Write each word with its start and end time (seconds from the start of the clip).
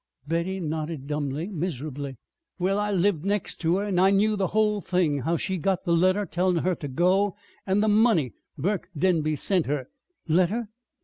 Betty 0.27 0.59
nodded 0.59 1.05
dumbly, 1.05 1.49
miserably. 1.49 2.17
"Well, 2.57 2.79
I 2.79 2.91
lived 2.91 3.23
next 3.23 3.57
to 3.57 3.77
her, 3.77 3.83
and 3.85 3.99
I 4.01 4.09
knew 4.09 4.35
the 4.35 4.47
whole 4.47 4.81
thing 4.81 5.19
how 5.19 5.37
she 5.37 5.59
got 5.59 5.83
the 5.85 5.93
letter 5.93 6.25
tellin' 6.25 6.63
her 6.63 6.73
ter 6.73 6.87
go, 6.87 7.35
an' 7.67 7.81
the 7.81 7.87
money 7.87 8.33
Burke 8.57 8.89
Denby 8.97 9.35
sent 9.35 9.67
her" 9.67 9.89
"Letter! 10.27 10.69